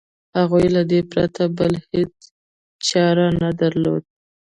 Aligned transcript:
هغوی 0.37 0.65
له 0.75 0.81
دې 0.91 0.99
پرته 1.11 1.43
بله 1.57 1.79
هېڅ 1.91 2.13
چاره 2.89 3.27
نه 3.41 3.49
درلوده. 3.59 4.09